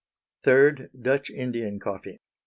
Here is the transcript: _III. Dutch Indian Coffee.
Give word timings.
_III. 0.47 0.89
Dutch 0.99 1.29
Indian 1.29 1.77
Coffee. 1.79 2.17